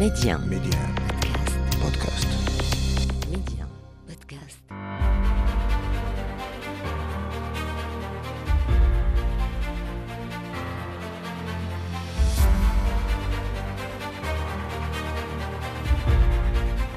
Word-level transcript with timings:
Média. 0.00 0.38
Média. 0.38 0.80
Podcast. 1.78 2.24
Média. 2.24 2.49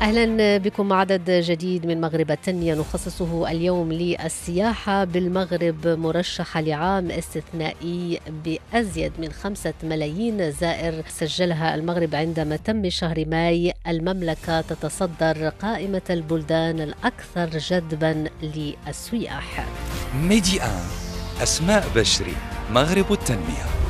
أهلا 0.03 0.57
بكم 0.57 0.93
عدد 0.93 1.31
جديد 1.31 1.85
من 1.85 2.01
مغرب 2.01 2.31
التنمية. 2.31 2.75
نخصصه 2.75 3.51
اليوم 3.51 3.93
للسياحة 3.93 5.03
بالمغرب 5.03 5.87
مرشحه 5.87 6.61
لعام 6.61 7.11
استثنائي 7.11 8.19
بأزيد 8.45 9.11
من 9.19 9.31
خمسة 9.31 9.73
ملايين 9.83 10.51
زائر. 10.51 11.03
سجلها 11.07 11.75
المغرب 11.75 12.15
عندما 12.15 12.55
تم 12.55 12.89
شهر 12.89 13.25
ماي. 13.25 13.73
المملكة 13.87 14.61
تتصدر 14.61 15.49
قائمة 15.49 16.01
البلدان 16.09 16.81
الأكثر 16.81 17.57
جذبا 17.57 18.23
للسياح. 18.43 19.65
ميدي 20.15 20.61
آن 20.61 20.85
أسماء 21.43 21.87
بشري 21.95 22.35
مغرب 22.71 23.11
التنمية. 23.11 23.82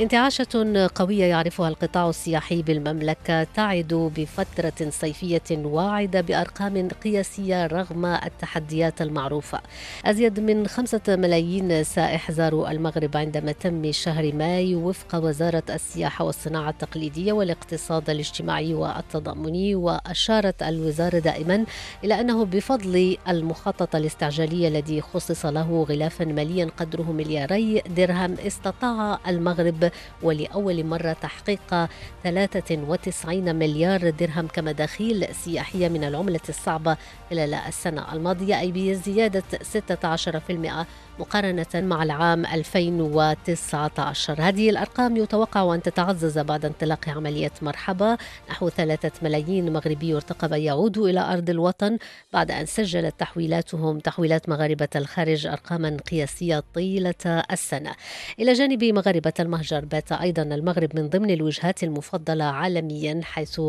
انتعاشة 0.00 0.88
قوية 0.94 1.24
يعرفها 1.24 1.68
القطاع 1.68 2.08
السياحي 2.08 2.62
بالمملكة 2.62 3.44
تعد 3.44 4.12
بفترة 4.16 4.90
صيفية 4.90 5.42
واعدة 5.50 6.20
بأرقام 6.20 6.88
قياسية 6.88 7.66
رغم 7.66 8.06
التحديات 8.06 9.02
المعروفة. 9.02 9.60
أزيد 10.04 10.40
من 10.40 10.66
خمسة 10.66 11.00
ملايين 11.08 11.84
سائح 11.84 12.30
زاروا 12.30 12.70
المغرب 12.70 13.16
عندما 13.16 13.52
تم 13.52 13.92
شهر 13.92 14.32
ماي 14.34 14.74
وفق 14.74 15.14
وزارة 15.14 15.62
السياحة 15.70 16.24
والصناعة 16.24 16.70
التقليدية 16.70 17.32
والاقتصاد 17.32 18.10
الاجتماعي 18.10 18.74
والتضامني 18.74 19.74
وأشارت 19.74 20.62
الوزارة 20.62 21.18
دائما 21.18 21.64
إلى 22.04 22.20
أنه 22.20 22.44
بفضل 22.44 23.16
المخطط 23.28 23.96
الاستعجالي 23.96 24.68
الذي 24.68 25.00
خصص 25.00 25.46
له 25.46 25.86
غلافا 25.88 26.24
ماليا 26.24 26.70
قدره 26.76 27.12
ملياري 27.12 27.82
درهم 27.96 28.34
استطاع 28.46 29.18
المغرب 29.28 29.87
ولأول 30.22 30.84
مرة 30.84 31.12
تحقيق 31.12 31.88
93 32.24 33.56
مليار 33.56 34.10
درهم 34.10 34.46
كمداخيل 34.46 35.34
سياحية 35.44 35.88
من 35.88 36.04
العملة 36.04 36.40
الصعبة 36.48 36.96
خلال 37.30 37.54
السنة 37.54 38.12
الماضية 38.12 38.60
أي 38.60 38.72
بزيادة 38.72 39.42
16% 39.62 40.86
مقارنة 41.18 41.66
مع 41.74 42.02
العام 42.02 42.46
2019 42.46 44.36
هذه 44.40 44.70
الأرقام 44.70 45.16
يتوقع 45.16 45.74
أن 45.74 45.82
تتعزز 45.82 46.38
بعد 46.38 46.64
انطلاق 46.64 47.08
عملية 47.08 47.52
مرحبا. 47.62 48.16
نحو 48.50 48.68
ثلاثة 48.68 49.10
ملايين 49.22 49.72
مغربي 49.72 50.08
يرتقب 50.08 50.52
أن 50.52 50.60
يعودوا 50.60 51.08
إلى 51.08 51.20
أرض 51.20 51.50
الوطن 51.50 51.98
بعد 52.32 52.50
أن 52.50 52.66
سجلت 52.66 53.14
تحويلاتهم 53.18 53.98
تحويلات 53.98 54.48
مغاربة 54.48 54.88
الخارج 54.96 55.46
أرقاما 55.46 55.96
قياسية 56.10 56.62
طيلة 56.74 57.44
السنة. 57.52 57.92
إلى 58.40 58.52
جانب 58.52 58.84
مغاربة 58.84 59.32
المهجر 59.40 59.77
بات 59.84 60.12
أيضا 60.12 60.42
المغرب 60.42 60.96
من 60.96 61.08
ضمن 61.08 61.30
الوجهات 61.30 61.82
المفضلة 61.82 62.44
عالميا 62.44 63.20
حيث 63.24 63.60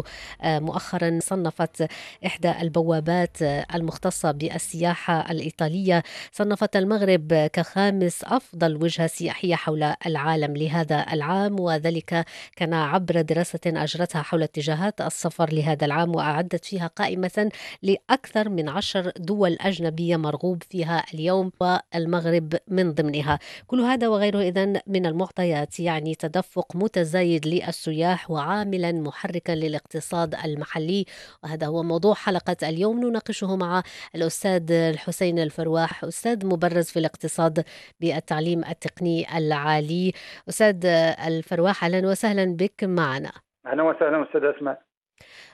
مؤخرا 0.43 1.19
صنفت 1.21 1.87
إحدى 2.25 2.51
البوابات 2.61 3.41
المختصة 3.75 4.31
بالسياحة 4.31 5.31
الإيطالية. 5.31 6.03
صنفت 6.31 6.75
المغرب 6.75 7.49
كخامس 7.53 8.23
أفضل 8.23 8.75
وجهة 8.83 9.07
سياحية 9.07 9.55
حول 9.55 9.93
العالم 10.05 10.57
لهذا 10.57 11.05
العام 11.13 11.59
وذلك 11.59 12.25
كان 12.55 12.73
عبر 12.73 13.21
دراسة 13.21 13.59
أجرتها 13.67 14.21
حول 14.21 14.43
اتجاهات 14.43 15.01
السفر 15.01 15.53
لهذا 15.53 15.85
العام 15.85 16.15
وأعدت 16.15 16.65
فيها 16.65 16.87
قائمة 16.87 17.51
لأكثر 17.83 18.49
من 18.49 18.69
عشر 18.69 19.11
دول 19.17 19.57
أجنبية 19.61 20.17
مرغوب 20.17 20.63
فيها 20.69 21.05
اليوم 21.13 21.51
والمغرب 21.59 22.55
من 22.67 22.93
ضمنها. 22.93 23.39
كل 23.67 23.81
هذا 23.81 24.07
وغيره 24.07 24.39
إذن 24.41 24.79
من 24.87 25.05
المعطيات. 25.05 25.79
يعني 25.79 25.98
تدفق 25.99 26.75
متزايد 26.75 27.47
للسياح 27.47 28.31
وعاملا 28.31 28.91
محركا 28.91 29.51
للاقتصاد 29.51 30.35
المحلي. 30.35 31.05
وهذا 31.43 31.67
هو 31.67 31.83
موضوع 31.83 32.13
حلقة 32.13 32.57
اليوم. 32.63 33.05
نناقشه 33.05 33.55
مع 33.55 33.83
الأستاذ 34.15 34.71
الحسين 34.71 35.39
الفرواح 35.39 36.03
أستاذ 36.03 36.45
مبرز 36.45 36.85
في 36.85 36.99
الاقتصاد 36.99 37.65
بالتعليم 37.99 38.63
التقني 38.63 39.37
العالي. 39.37 40.13
أستاذ 40.49 40.85
الفرواح 41.27 41.83
أهلا 41.83 42.07
وسهلا 42.07 42.55
بك 42.55 42.83
معنا. 42.83 43.31
أهلا 43.65 43.83
وسهلا 43.83 44.23
أستاذ 44.23 44.41
أسماء. 44.43 44.88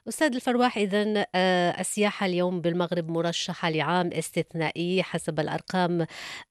أستاذ 0.08 0.36
الفرواح 0.36 0.78
إذا 0.78 1.26
السياحة 1.80 2.26
اليوم 2.26 2.62
بالمغرب 2.62 3.10
مرشحة 3.10 3.70
لعام 3.70 4.10
استثنائي 4.14 5.04
حسب 5.04 5.40
الأرقام 5.40 6.06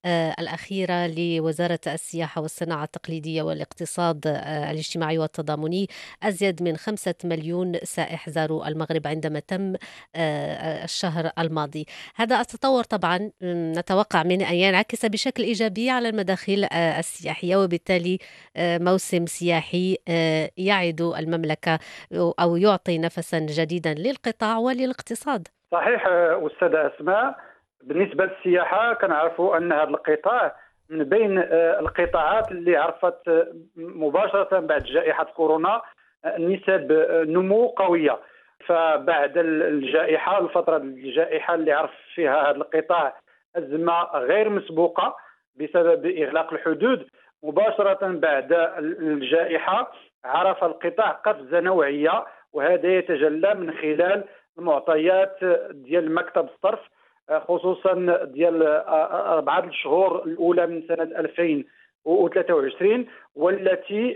آه، 0.04 0.34
الأخيرة 0.38 1.06
لوزارة 1.06 1.80
السياحة 1.86 2.40
والصناعة 2.40 2.84
التقليدية 2.84 3.42
والاقتصاد 3.42 4.26
آه، 4.26 4.70
الاجتماعي 4.70 5.18
والتضامني. 5.18 5.88
أزيد 6.22 6.62
من 6.62 6.76
خمسة 6.76 7.14
مليون 7.24 7.72
سائح 7.84 8.30
زاروا 8.30 8.68
المغرب 8.68 9.06
عندما 9.06 9.40
تم 9.40 9.74
آه، 10.16 10.84
الشهر 10.84 11.30
الماضي. 11.38 11.86
هذا 12.14 12.40
التطور 12.40 12.84
طبعا 12.84 13.30
نتوقع 13.42 14.22
منه 14.22 14.50
أن 14.50 14.54
ينعكس 14.54 15.06
بشكل 15.06 15.42
إيجابي 15.42 15.90
على 15.90 16.08
المداخيل 16.08 16.64
آه، 16.64 16.98
السياحية 16.98 17.56
وبالتالي 17.56 18.18
آه، 18.56 18.78
موسم 18.78 19.26
سياحي 19.26 19.96
آه، 20.08 20.50
يعد 20.56 21.00
المملكة 21.00 21.78
أو 22.12 22.56
يعطي 22.56 22.98
نفسا 22.98 23.43
جديدا 23.46 23.94
للقطاع 23.94 24.58
وللاقتصاد. 24.58 25.48
صحيح 25.72 26.06
أستاذة 26.08 26.90
أسماء 26.94 27.34
بالنسبة 27.82 28.24
للسياحة 28.24 28.94
كنعرفوا 28.94 29.56
أن 29.56 29.72
هذا 29.72 29.88
القطاع 29.90 30.56
من 30.90 31.04
بين 31.04 31.38
آه، 31.38 31.80
القطاعات 31.80 32.50
اللي 32.52 32.76
عرفت 32.76 33.28
آه، 33.28 33.46
مباشرة 33.76 34.58
بعد 34.60 34.82
جائحة 34.82 35.24
كورونا 35.24 35.82
آه، 36.24 36.38
نسب 36.38 36.92
نمو 37.28 37.66
قوية. 37.66 38.18
فبعد 38.66 39.38
ال- 39.38 39.62
الجائحة 39.62 40.38
الفترة 40.40 40.76
الجائحة 40.76 41.54
اللي 41.54 41.72
عرف 41.72 41.90
فيها 42.14 42.42
هذا 42.42 42.56
القطاع 42.56 43.16
أزمة 43.56 44.02
غير 44.14 44.48
مسبوقة 44.50 45.16
بسبب 45.56 46.06
إغلاق 46.06 46.52
الحدود 46.52 47.06
مباشرة 47.42 47.98
بعد 48.12 48.52
ال- 48.52 49.02
الجائحة 49.12 49.92
عرف 50.24 50.64
القطاع 50.64 51.10
قفزة 51.10 51.60
نوعية 51.60 52.24
وهذا 52.54 52.98
يتجلى 52.98 53.54
من 53.54 53.72
خلال 53.72 54.24
المعطيات 54.58 55.38
ديال 55.70 56.14
مكتب 56.14 56.48
الصرف 56.54 56.80
خصوصا 57.30 58.18
ديال 58.24 58.62
أربعة 59.26 59.64
الشهور 59.64 60.24
الأولى 60.24 60.66
من 60.66 60.82
سنة 60.88 61.02
2023 61.02 63.06
والتي 63.34 64.14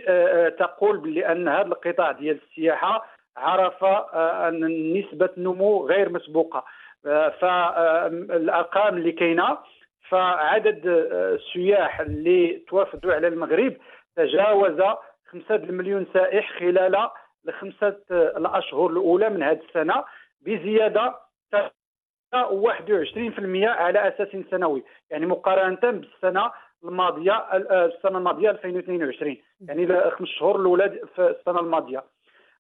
تقول 0.58 0.98
بان 0.98 1.48
هذا 1.48 1.66
القطاع 1.66 2.12
ديال 2.12 2.38
السياحة 2.50 3.06
عرف 3.36 3.84
أن 4.14 4.92
نسبة 4.98 5.28
نمو 5.36 5.86
غير 5.86 6.08
مسبوقة. 6.08 6.64
فالارقام 7.40 8.96
اللي 8.96 9.12
كاينة 9.12 9.58
فعدد 10.08 10.80
السياح 10.86 12.00
اللي 12.00 12.62
توافدوا 12.68 13.14
على 13.14 13.28
المغرب 13.28 13.76
تجاوز 14.16 14.82
5 15.26 15.56
مليون 15.72 16.06
سائح 16.14 16.58
خلال 16.58 17.08
الخمسة 17.48 17.96
الأشهر 18.10 18.86
الأولى 18.86 19.28
من 19.30 19.42
هذه 19.42 19.60
السنة 19.68 20.04
بزيادة 20.40 21.14
21% 22.34 23.68
على 23.68 24.08
أساس 24.08 24.28
سنوي 24.50 24.84
يعني 25.10 25.26
مقارنة 25.26 25.80
بالسنة 25.90 26.50
الماضية 26.84 27.36
السنة 27.56 28.18
الماضية 28.18 28.50
2022 28.50 29.36
يعني 29.60 29.84
الخمس 29.84 30.28
شهور 30.28 30.60
الأولى 30.60 31.00
في 31.16 31.28
السنة 31.38 31.60
الماضية. 31.60 32.04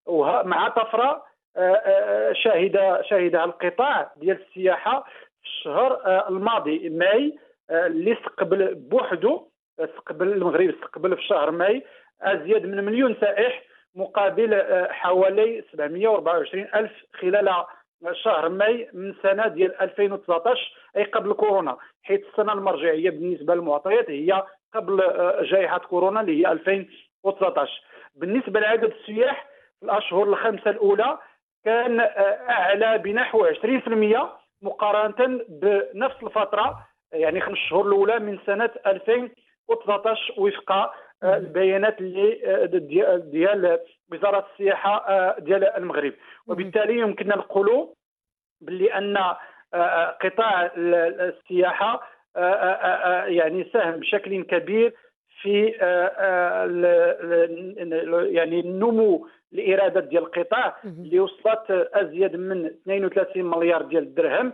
وه- 0.06 0.42
مع 0.42 0.68
طفرة 0.68 1.24
آه، 1.56 1.60
آه، 1.74 2.32
شاهد 2.32 3.00
شاهدها 3.10 3.44
القطاع 3.44 4.12
ديال 4.16 4.40
السياحة 4.48 5.00
في 5.42 5.46
الشهر 5.48 5.92
آه، 6.06 6.28
الماضي 6.28 6.88
ماي 6.88 7.38
اللي 7.70 8.12
استقبل 8.12 8.74
بوحده 8.74 9.40
استقبل 9.80 10.28
المغرب 10.32 10.68
استقبل 10.68 11.16
في 11.16 11.22
شهر 11.22 11.50
ماي 11.50 11.84
أزيد 12.22 12.66
من 12.66 12.84
مليون 12.84 13.16
سائح 13.20 13.62
مقابل 13.94 14.54
آه، 14.54 14.92
حوالي 14.92 15.64
724 15.72 16.68
ألف 16.74 16.92
خلال 17.14 17.64
شهر 18.12 18.48
ماي 18.48 18.88
من 18.92 19.14
سنة 19.22 19.48
ديال 19.48 19.80
2019 19.80 20.72
أي 20.96 21.04
قبل 21.04 21.32
كورونا. 21.32 21.76
حيث 22.02 22.20
السنة 22.30 22.52
المرجعية 22.52 23.10
بالنسبة 23.10 23.54
للمعطيات 23.54 24.10
هي 24.10 24.42
قبل 24.74 25.00
آه، 25.00 25.42
جائحة 25.42 25.78
كورونا 25.78 26.20
اللي 26.20 26.46
هي 26.46 26.52
2019 26.52 27.82
بالنسبة 28.14 28.60
لعدد 28.60 28.92
السياح 29.00 29.46
في 29.80 29.86
الأشهر 29.86 30.22
الخمسة 30.22 30.70
الأولى 30.70 31.18
كان 31.64 32.00
آه، 32.00 32.50
أعلى 32.50 32.98
بنحو 32.98 33.44
20% 33.44 34.38
مقارنة 34.62 35.44
بنفس 35.48 36.22
الفترة 36.22 36.86
يعني 37.12 37.40
خمس 37.40 37.58
شهور 37.58 37.86
الأولى 37.86 38.18
من 38.18 38.38
سنة 38.46 38.70
2019 38.86 40.34
وفق 40.36 40.92
البيانات 41.24 42.00
اللي 42.00 42.46
آه، 42.46 42.64
ديال 42.64 43.30
ديال 43.30 43.78
وزارة 44.12 44.46
السياحه 44.52 45.08
آه، 45.08 45.36
ديال 45.38 45.64
المغرب. 45.64 46.12
وبالتالي 46.46 46.98
يمكننا 46.98 47.36
نقولوا 47.36 47.86
باللي 48.60 48.94
أن 48.94 49.16
قطاع 50.20 50.72
السياحة 50.76 52.02
يعني 53.26 53.70
ساهم 53.72 54.00
بشكل 54.00 54.42
كبير 54.42 54.94
في 55.42 55.66
يعني 58.30 58.60
النمو 58.60 59.28
الايرادات 59.52 60.04
ديال 60.04 60.22
القطاع 60.22 60.76
اللي 60.84 61.20
وصلت 61.20 61.70
أزيد 61.70 62.36
من 62.36 62.66
32 62.66 63.44
مليار 63.44 63.82
ديال 63.82 64.02
الدرهم. 64.02 64.52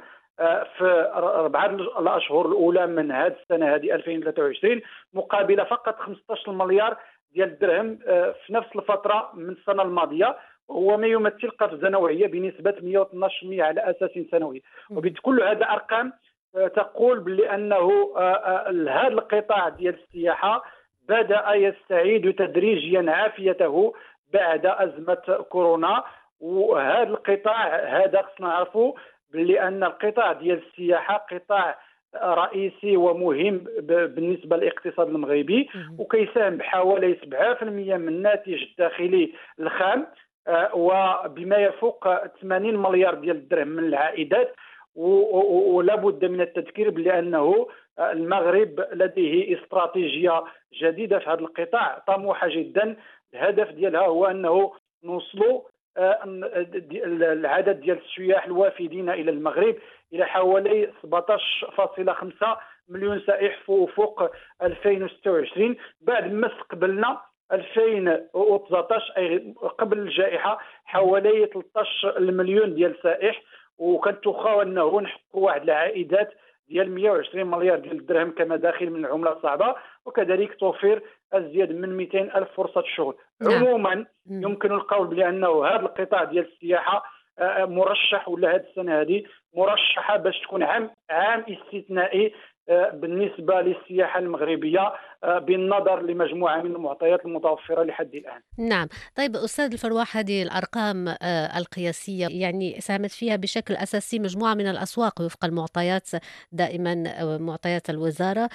في 0.79 1.13
اربعه 1.15 1.67
الأشهر 1.67 2.47
الأولى 2.47 2.87
من 2.87 3.13
هذه 3.13 3.37
السنة 3.43 3.75
هذه 3.75 3.95
2023 3.95 4.81
مقابل 5.15 5.67
فقط 5.67 5.99
15 5.99 6.53
مليار 6.53 6.97
ديال 7.35 7.49
الدرهم 7.49 7.99
آه، 8.07 8.35
في 8.47 8.53
نفس 8.53 8.69
الفترة 8.77 9.31
من 9.35 9.49
السنة 9.49 9.83
الماضية. 9.83 10.37
وهو 10.69 10.97
ما 10.97 11.07
يمثل 11.07 11.51
قفزة 11.51 11.89
نوعية 11.89 12.27
بنسبة 12.27 12.75
112% 12.81 13.63
على 13.63 13.91
أساس 13.91 14.11
سنوي. 14.31 14.63
وبكل 14.91 15.43
هذا 15.43 15.65
أرقام 15.65 16.13
آه، 16.57 16.69
تقول 16.69 17.21
بلي 17.21 17.55
أنه 17.55 18.13
آه، 18.17 18.69
هذا 18.69 19.09
القطاع 19.09 19.69
ديال 19.69 19.95
السياحة 19.95 20.65
بدأ 21.09 21.55
يستعيد 21.55 22.35
تدريجيا 22.35 23.11
عافيته 23.11 23.95
بعد 24.33 24.67
أزمة 24.67 25.45
كورونا. 25.49 26.05
وهذا 26.41 27.03
القطاع 27.03 27.77
هذا 27.77 28.23
خصنا 28.23 28.49
نعرفوا 28.49 28.93
باللي 29.33 29.61
ان 29.61 29.85
القطاع 29.85 30.33
ديال 30.33 30.63
السياحة 30.67 31.27
قطاع 31.31 31.79
رئيسي 32.23 32.97
ومهم 32.97 33.59
بالنسبة 33.81 34.57
للاقتصاد 34.57 35.09
المغربي 35.09 35.69
وكيساهم 35.99 36.57
بحوالي 36.57 37.15
7% 37.15 37.63
من 37.63 38.09
الناتج 38.09 38.63
الداخلي 38.63 39.33
الخام 39.61 40.07
آه، 40.49 40.75
وبما 40.75 41.57
يفوق 41.57 42.27
80 42.27 42.77
مليار 42.77 43.15
ديال 43.15 43.37
الدرهم 43.37 43.69
من 43.69 43.85
العائدات 43.85 44.55
ولا 44.95 45.95
بد 45.95 46.25
من 46.25 46.41
التذكير 46.41 46.91
بانه 46.91 47.67
المغرب 47.99 48.87
لديه 48.93 49.59
استراتيجية 49.59 50.45
جديدة 50.83 51.19
في 51.19 51.31
هذا 51.31 51.41
القطاع 51.41 52.03
طموحة 52.07 52.49
جدا. 52.49 52.97
الهدف 53.35 53.71
ديالها 53.71 54.07
هو 54.07 54.27
أنه 54.27 54.73
نوصلوا 55.05 55.61
العدد 55.99 57.81
ديال 57.81 57.99
السياح 57.99 58.45
الوافدين 58.47 59.11
إلى 59.11 59.31
المغرب 59.31 59.77
إلى 60.13 60.25
حوالي 60.27 60.91
17.5 61.07 62.57
مليون 62.89 63.21
سائح 63.27 63.59
فوق 63.67 64.31
2026 64.63 65.77
بعد 66.01 66.33
ما 66.33 66.47
استقبلنا 66.47 67.21
2019 67.53 69.13
أي 69.17 69.55
قبل 69.79 69.99
الجائحة 69.99 70.59
حوالي 70.85 71.47
13 71.47 72.21
مليون 72.21 72.75
ديال 72.75 72.91
السائح 72.97 73.43
وكنتوخاو 73.79 74.63
انه 74.63 75.01
نحققوا 75.01 75.47
واحد 75.47 75.63
العائدات 75.63 76.35
ديال 76.69 76.91
120 76.91 77.47
مليار 77.51 77.79
ديال 77.79 78.01
الدرهم 78.01 78.31
كما 78.31 78.57
داخل 78.57 78.91
من 78.91 79.05
العمله 79.05 79.33
الصعبه 79.33 79.75
وكذلك 80.07 80.55
توفير 80.55 81.03
ازيد 81.33 81.73
من 81.73 81.97
200 81.97 82.19
ألف 82.19 82.49
فرصة 82.57 82.83
شغل 82.97 83.15
نعم. 83.43 83.53
عموما 83.53 84.07
يمكن 84.31 84.73
القول 84.73 85.07
بأنه 85.07 85.67
هذا 85.67 85.81
القطاع 85.81 86.25
ديال 86.25 86.53
السياحة 86.53 87.05
آه، 87.39 87.65
مرشح 87.65 88.29
ولا 88.29 88.55
هذه 88.55 88.65
السنة 88.71 89.01
هذه 89.01 89.23
مرشحة 89.57 90.17
باش 90.17 90.41
تكون 90.41 90.63
عام 90.63 90.91
عام 91.11 91.45
استثنائي 91.49 92.33
آه، 92.69 92.91
بالنسبة 92.91 93.61
للسياحة 93.61 94.19
المغربية 94.19 94.93
آه، 95.25 95.39
بالنظر 95.39 96.03
لمجموعة 96.03 96.63
من 96.63 96.75
المعطيات 96.75 97.25
المتوفرة 97.25 97.83
لحد 97.83 98.15
الآن. 98.15 98.41
نعم. 98.59 98.89
طيب 99.15 99.37
أستاذ 99.37 99.73
الفرواح 99.73 100.17
هذه 100.17 100.43
الأرقام 100.43 101.09
آه، 101.09 101.59
القياسية 101.59 102.27
يعني 102.31 102.81
ساهمت 102.81 103.11
فيها 103.11 103.37
بشكل 103.37 103.75
أساسي 103.75 104.19
مجموعة 104.19 104.55
من 104.55 104.67
الأسواق 104.67 105.21
وفق 105.21 105.45
المعطيات 105.45 106.11
دائما 106.53 107.05
معطيات 107.39 107.91
الوزارة 107.91 108.49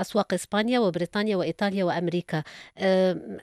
أسواق 0.00 0.34
إسبانيا 0.34 0.80
وبريطانيا 0.80 1.36
وإيطاليا 1.36 1.84
وأمريكا. 1.84 2.42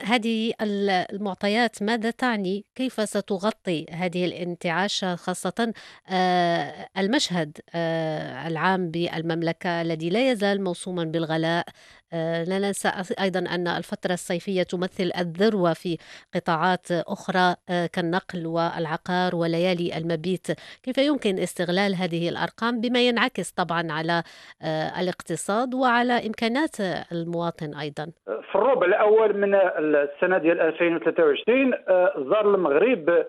هذه 0.03 0.53
المعطيات 0.61 1.83
ماذا 1.83 2.11
تعني؟ 2.11 2.65
كيف 2.75 2.93
ستغطي 3.09 3.85
هذه 3.91 4.25
الانتعاش 4.25 5.05
خاصة 5.05 5.73
المشهد 6.97 7.57
العام 8.47 8.91
بالمملكة 8.91 9.81
الذي 9.81 10.09
لا 10.09 10.31
يزال 10.31 10.63
موصوما 10.63 11.03
بالغلاء. 11.03 11.65
آه، 12.13 12.43
لا 12.43 12.59
ننسى 12.59 12.89
أيضا 13.21 13.39
أن 13.39 13.67
الفترة 13.67 14.13
الصيفية 14.13 14.63
تمثل 14.63 15.11
الذروة 15.19 15.73
في 15.73 15.97
قطاعات 16.35 16.87
أخرى 16.91 17.55
آه، 17.69 17.87
كالنقل 17.93 18.47
والعقار 18.47 19.35
وليالي 19.35 19.97
المبيت. 19.97 20.47
كيف 20.83 20.97
يمكن 20.97 21.39
استغلال 21.39 21.95
هذه 21.95 22.29
الأرقام؟ 22.29 22.81
بما 22.81 23.07
ينعكس 23.07 23.51
طبعا 23.51 23.83
على 23.91 24.23
آه، 24.61 25.01
الاقتصاد 25.01 25.73
وعلى 25.73 26.27
إمكانات 26.27 26.75
المواطن 27.11 27.73
أيضا. 27.75 28.05
في 28.51 28.55
الربع 28.55 28.87
الأول 28.87 29.37
من 29.37 29.55
السنة 29.55 30.37
ديال 30.37 30.61
2023 30.61 31.71
زار 32.29 32.55
المغرب 32.55 33.25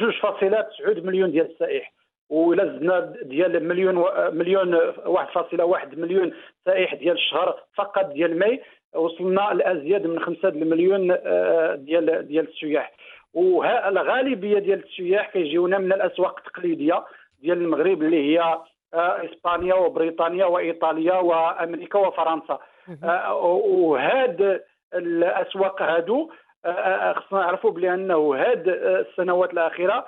جوج 0.00 0.14
فاصلة 0.22 0.66
مليون 1.04 1.30
ديال 1.30 1.50
السائح. 1.50 1.92
ولا 2.30 2.64
زدنا 2.64 3.12
ديال 3.22 3.68
مليون 3.68 3.96
و... 3.96 4.30
مليون 4.32 4.78
1.1 4.90 5.98
مليون 5.98 6.32
سائح 6.64 6.94
ديال 6.94 7.14
الشهر 7.14 7.60
فقط 7.74 8.06
ديال 8.06 8.38
ماي 8.38 8.62
وصلنا 8.94 9.50
لأزيد 9.54 10.06
من 10.06 10.20
5 10.20 10.50
مليون 10.50 11.10
آه، 11.10 11.74
ديال 11.74 12.28
ديال 12.28 12.48
السياح. 12.48 12.92
والغالبيه 13.34 14.58
ديال 14.58 14.84
السياح 14.84 15.30
كيجيونا 15.30 15.78
من 15.78 15.92
الأسواق 15.92 16.38
التقليدية 16.38 17.04
ديال 17.42 17.58
المغرب 17.58 18.02
اللي 18.02 18.32
هي 18.32 18.58
آه، 18.94 19.24
إسبانيا 19.24 19.74
وبريطانيا 19.74 20.44
وإيطاليا 20.46 21.14
وأمريكا 21.14 21.98
وفرنسا. 21.98 22.58
آه، 23.04 23.34
وهاد 23.34 24.62
الأسواق 24.94 25.82
هادو 25.82 26.30
خصنا 27.16 27.40
نعرفوا 27.40 27.70
بانه 27.70 28.34
هاد 28.34 28.68
السنوات 28.68 29.52
الأخيرة 29.52 30.06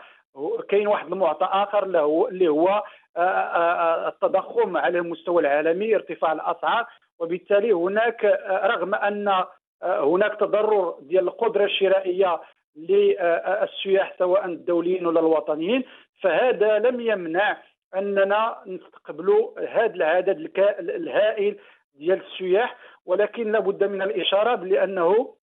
كاين 0.69 0.87
واحد 0.89 1.13
المعطى 1.13 1.49
آخر 1.53 1.85
اللي 2.29 2.49
هو 2.49 2.83
آه، 3.17 3.21
آه، 3.21 4.07
آه، 4.07 4.09
التضخم 4.09 4.77
على 4.77 4.99
المستوى 4.99 5.43
العالمي 5.43 5.95
ارتفاع 5.95 6.33
الأسعار. 6.33 6.87
وبالتالي 7.19 7.73
هناك 7.73 8.25
رغم 8.65 8.95
أن 8.95 9.45
هناك 9.83 10.41
تضرر 10.41 10.97
ديال 11.01 11.29
القدرة 11.29 11.65
الشرائية 11.65 12.41
للسياح 12.77 14.15
سواء 14.19 14.45
الدوليين 14.45 15.07
ولا 15.07 15.21
الوطنيين 15.21 15.85
فهذا 16.23 16.79
لم 16.79 17.01
يمنع 17.01 17.57
أننا 17.95 18.57
نستقبلوا 18.67 19.61
هذا 19.61 19.95
العدد 19.95 20.51
الهائل 20.79 21.59
ديال 21.95 22.23
السياح. 22.27 22.77
ولكن 23.07 23.53
لابد 23.53 23.85
من 23.85 24.03
الإشارة 24.03 24.55
بأنه 24.55 25.35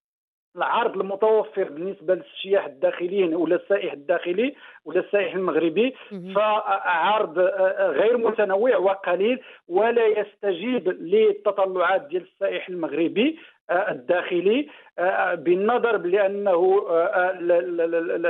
العرض 0.58 0.98
المتوفر 0.98 1.64
بالنسبة 1.64 2.16
للسياح 2.16 2.66
الداخليين 2.66 3.36
ولا 3.36 3.56
السائح 3.56 3.94
الداخلي 3.94 4.56
ولا 4.86 5.00
السائح 5.00 5.36
المغربي 5.36 5.96
فعرض 6.36 7.40
آه، 7.40 7.88
غير 7.90 8.18
متنوع 8.18 8.78
وقليل 8.78 9.40
ولا 9.68 10.06
يستجيب 10.06 10.90
للتطلعات 10.90 12.02
ديال 12.02 12.22
السائح 12.22 12.70
المغربي 12.70 13.40
آه، 13.70 13.92
الداخلي 13.92 14.68
آه، 15.00 15.36
بالنظر 15.36 15.98
بانه 15.98 16.86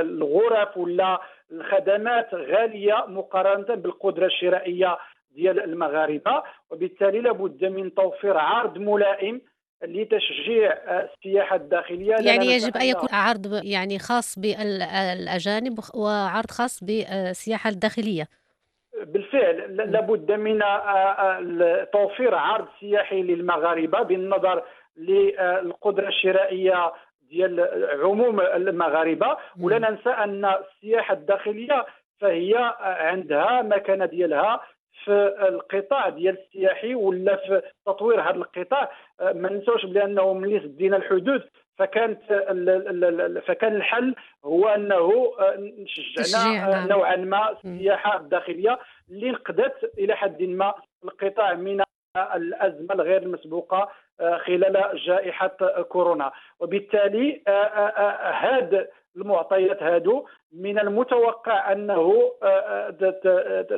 الغرف 0.01 0.77
ولا 0.77 1.22
الخدمات 1.51 2.34
غالية 2.34 3.05
مقارنة 3.07 3.75
بالقدرة 3.75 4.25
الشرائية 4.25 4.98
ديال 5.36 5.63
المغاربة 5.63 6.43
وبالتالي 6.72 7.22
لابد 7.22 7.65
من 7.65 7.93
توفير 7.93 8.38
عرض 8.38 8.77
ملائم 8.77 9.41
لتشجيع 9.84 10.74
السياحة 10.74 11.55
الداخلية 11.55 12.15
يعني 12.25 12.46
يجب 12.46 12.77
أن 12.77 12.86
يكون 12.86 13.10
عرض 13.12 13.62
يعني 13.63 14.00
خاص 14.00 14.39
بالأجانب 14.39 15.79
وعرض 15.96 16.51
خاص 16.51 16.84
بالسياحة 16.84 17.69
الداخلية. 17.69 18.27
بالفعل 19.03 19.75
لابد 19.91 20.31
من 20.31 20.60
توفير 21.93 22.36
عرض 22.36 22.67
سياحي 22.79 23.22
للمغاربة 23.22 24.01
بالنظر 24.01 24.63
للقدرة 24.98 26.07
الشرائية 26.07 26.93
ديال 27.29 27.67
عموم 28.03 28.39
المغاربة. 28.39 29.38
ولا 29.62 29.79
ننسى 29.79 30.10
أن 30.10 30.46
السياحة 30.46 31.13
الداخلية 31.13 31.86
فهي 32.19 32.75
عندها 32.79 33.62
مكانة 33.62 34.05
ديالها 34.05 34.62
في 35.03 35.36
القطاع 35.50 36.10
ديال 36.10 36.38
السياحي 36.39 36.96
ولا 36.96 37.36
في 37.36 37.62
تطوير 37.86 38.22
هذا 38.22 38.36
القطاع 38.36 38.91
آه، 39.20 39.32
ما 39.32 39.50
ننساوش 39.50 39.86
بانه 39.86 40.34
ملي 40.34 40.60
سدينا 40.60 40.98
الحدود 40.98 41.44
فكانت 41.77 42.22
فكان 43.48 43.75
الحل 43.75 44.15
هو 44.46 44.67
أنه 44.67 45.34
آه، 45.39 45.72
شجعنا 45.86 46.70
نعم. 46.70 46.88
نوعا 46.88 47.15
ما 47.15 47.51
السياحه 47.51 48.17
الداخليه 48.17 48.79
اللي 49.10 49.32
نقدت 49.32 49.91
إلى 49.98 50.15
حد 50.15 50.41
ما 50.41 50.74
القطاع 51.03 51.53
من 51.53 51.84
الأزمة 52.36 52.94
الغير 52.94 53.22
المسبوقه 53.22 53.89
خلال 54.20 55.01
جائحة 55.06 55.58
كورونا 55.82 56.32
وبالتالي 56.60 57.41
هذا 58.34 58.88
المعطيات 59.17 59.83
هادو 59.83 60.25
من 60.53 60.79
المتوقع 60.79 61.71
أنه 61.71 62.31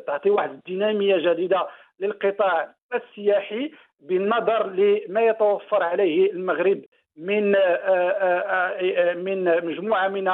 تعطي 0.08 0.30
واحد 0.30 0.50
الدينامية 0.50 1.18
جديدة 1.18 1.68
للقطاع 2.00 2.70
السياحي 2.94 3.72
بالنظر 4.00 4.68
لما 4.68 5.22
يتوفر 5.22 5.84
عليه 5.84 6.32
المغرب 6.32 6.82
من 7.18 7.52
من 9.26 9.66
مجموعة 9.66 10.08
من 10.08 10.32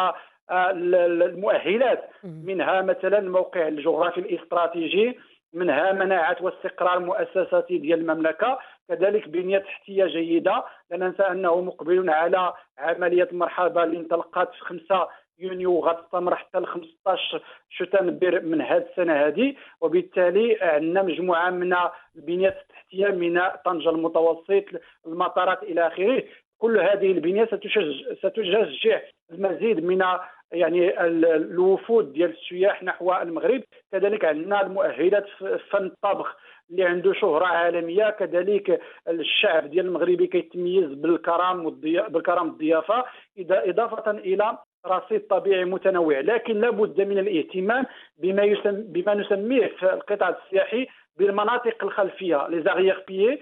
المؤهلات. 0.51 2.09
منها 2.24 2.81
مثلا 2.81 3.17
الموقع 3.19 3.67
الجغرافي 3.67 4.19
الاستراتيجي 4.19 5.19
منها 5.53 5.91
مناعة 5.91 6.38
واستقرار 6.41 6.97
المؤسساتي 6.97 7.77
ديال 7.77 8.00
المملكة 8.00 8.59
كذلك 8.89 9.30
بنية 9.30 9.58
تحتيه 9.58 10.06
جيدة. 10.06 10.63
لا 10.92 10.98
ننسى 10.98 11.24
أنه 11.24 11.62
مقبل 11.62 12.10
على 12.10 12.54
عملية 12.77 13.27
المرحله 13.32 13.84
اللي 13.84 13.98
انطلقت 13.98 14.54
في 14.54 14.65
5 14.65 15.08
يونيو 15.39 15.74
وغتستمر 15.74 16.36
حتى 16.36 16.60
ل 16.60 16.65
15 16.65 17.42
شتنبر 17.70 18.42
من 18.42 18.62
هذه 18.62 18.86
السنة 18.89 19.13
هذه 19.13 19.56
وبالتالي 19.82 20.58
عندنا 20.62 21.04
مجموعة 21.04 21.50
من 21.50 21.75
البنيات 22.15 22.58
التحتيه 22.62 23.08
من 23.08 23.42
طنجة 23.65 23.89
المتوسط 23.89 24.63
المطارات 25.08 25.63
إلى 25.63 25.88
آخره. 25.88 26.24
كل 26.58 26.80
هذه 26.80 27.12
البنية 27.12 27.46
ستشجع 28.22 29.01
المزيد 29.32 29.84
من 29.84 30.01
يعني 30.51 31.05
الوفود 31.35 32.13
ديال 32.13 32.29
السياح 32.29 32.83
نحو 32.83 33.13
المغرب 33.13 33.63
كذلك 33.91 34.25
عندنا 34.25 34.61
المؤهلات 34.61 35.25
في 35.37 35.59
فن 35.69 35.85
الطبخ 35.85 36.37
اللي 36.71 36.83
عنده 36.83 37.13
شهرة 37.13 37.45
عالمية 37.45 38.09
كذلك 38.09 38.81
الشعب 39.09 39.69
ديال 39.69 39.85
المغربي 39.85 40.27
كيتميز 40.27 40.93
بالكرم 40.93 41.69
بالكرم 42.09 42.47
الضيافة 42.47 43.05
إضافة 43.39 44.11
إلى 44.11 44.57
رصيد 44.87 45.21
طبيعي 45.27 45.65
متنوع 45.65 46.19
لكن 46.19 46.61
لابد 46.61 47.01
من 47.01 47.17
الاهتمام 47.19 47.85
بما 48.17 48.43
يسم 48.43 48.83
بما 48.87 49.13
نسميه 49.13 49.67
في 49.67 49.93
القطاع 49.93 50.29
السياحي 50.29 50.87
بالمناطق 51.17 51.83
الخلفية 51.83 52.47
لي 52.47 52.61
زاغيغ 52.61 52.99
بيي 53.07 53.39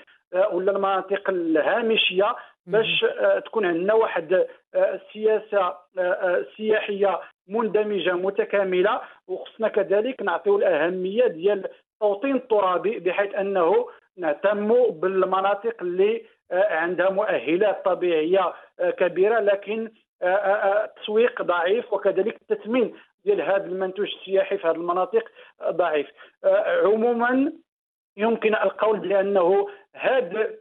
ولا 0.51 0.71
المناطق 0.71 1.29
الهامشية 1.29 2.35
باش 2.67 3.03
آه، 3.03 3.39
تكون 3.39 3.65
عندنا 3.65 3.93
واحد 3.93 4.45
آه، 4.75 4.99
سياسة 5.13 5.77
آه، 5.97 6.45
سياحية 6.57 7.21
مندمجة 7.47 8.11
متكاملة 8.13 9.01
وخصنا 9.27 9.67
كذلك 9.67 10.21
نعطيو 10.21 10.57
الأهمية 10.57 11.27
ديال 11.27 11.67
التوطين 11.93 12.35
الترابي 12.35 12.99
بحيث 12.99 13.35
أنه 13.35 13.87
نهتم 14.17 14.89
بالمناطق 14.89 15.75
اللي 15.81 16.25
عندها 16.51 17.09
مؤهلات 17.09 17.85
طبيعية 17.85 18.53
كبيرة 18.97 19.39
لكن 19.39 19.91
التسويق 20.23 21.41
ضعيف 21.41 21.93
وكذلك 21.93 22.41
التثمين 22.41 22.95
ديال 23.25 23.41
هذا 23.41 23.65
المنتوج 23.65 24.07
السياحي 24.07 24.57
في 24.57 24.67
هذه 24.67 24.75
المناطق 24.75 25.31
ضعيف. 25.69 26.07
عموما 26.83 27.51
يمكن 28.17 28.55
القول 28.55 28.99
بانه 28.99 29.67
هذا 29.95 30.53